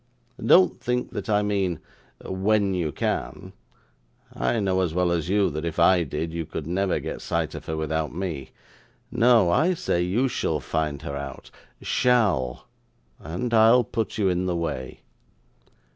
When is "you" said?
2.73-2.91, 5.29-5.51, 6.33-6.43, 10.01-10.27, 14.17-14.27